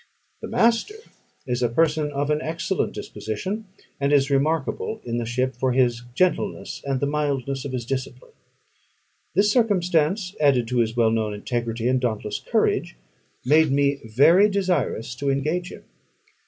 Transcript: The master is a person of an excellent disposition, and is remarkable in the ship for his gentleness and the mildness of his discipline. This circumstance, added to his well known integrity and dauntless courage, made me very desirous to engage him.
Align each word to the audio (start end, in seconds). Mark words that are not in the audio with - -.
The 0.41 0.47
master 0.47 0.95
is 1.45 1.61
a 1.61 1.69
person 1.69 2.11
of 2.11 2.31
an 2.31 2.41
excellent 2.41 2.91
disposition, 2.91 3.65
and 3.99 4.11
is 4.11 4.31
remarkable 4.31 4.99
in 5.05 5.17
the 5.19 5.27
ship 5.27 5.55
for 5.55 5.73
his 5.73 6.01
gentleness 6.15 6.81
and 6.83 6.99
the 6.99 7.05
mildness 7.05 7.65
of 7.65 7.71
his 7.71 7.85
discipline. 7.85 8.31
This 9.35 9.51
circumstance, 9.51 10.35
added 10.41 10.67
to 10.69 10.79
his 10.79 10.97
well 10.97 11.11
known 11.11 11.35
integrity 11.35 11.87
and 11.87 12.01
dauntless 12.01 12.39
courage, 12.39 12.95
made 13.45 13.69
me 13.71 13.99
very 14.03 14.49
desirous 14.49 15.13
to 15.17 15.29
engage 15.29 15.71
him. 15.71 15.83